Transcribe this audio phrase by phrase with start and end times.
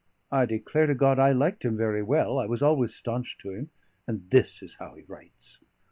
[0.31, 3.69] I declare to God I liked him very well; I was always staunch to him;
[4.07, 5.59] and this is how he writes!